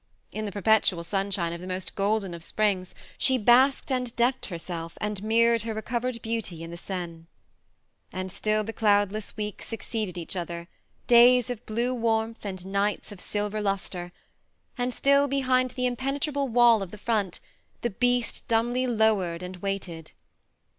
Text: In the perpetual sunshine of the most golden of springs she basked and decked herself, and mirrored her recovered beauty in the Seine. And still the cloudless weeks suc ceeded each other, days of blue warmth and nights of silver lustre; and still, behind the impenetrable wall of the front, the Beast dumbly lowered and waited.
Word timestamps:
In 0.31 0.45
the 0.45 0.51
perpetual 0.51 1.03
sunshine 1.03 1.53
of 1.53 1.61
the 1.61 1.67
most 1.67 1.93
golden 1.93 2.33
of 2.33 2.43
springs 2.43 2.95
she 3.19 3.37
basked 3.37 3.91
and 3.91 4.15
decked 4.15 4.47
herself, 4.47 4.97
and 4.99 5.21
mirrored 5.21 5.61
her 5.61 5.75
recovered 5.75 6.23
beauty 6.23 6.63
in 6.63 6.71
the 6.71 6.75
Seine. 6.77 7.25
And 8.11 8.31
still 8.31 8.63
the 8.63 8.73
cloudless 8.73 9.37
weeks 9.37 9.67
suc 9.67 9.81
ceeded 9.81 10.17
each 10.17 10.35
other, 10.35 10.67
days 11.05 11.51
of 11.51 11.63
blue 11.67 11.93
warmth 11.93 12.43
and 12.47 12.65
nights 12.65 13.11
of 13.11 13.21
silver 13.21 13.61
lustre; 13.61 14.11
and 14.75 14.91
still, 14.91 15.27
behind 15.27 15.69
the 15.69 15.85
impenetrable 15.85 16.47
wall 16.47 16.81
of 16.81 16.89
the 16.89 16.97
front, 16.97 17.39
the 17.81 17.91
Beast 17.91 18.47
dumbly 18.47 18.87
lowered 18.87 19.43
and 19.43 19.57
waited. 19.57 20.13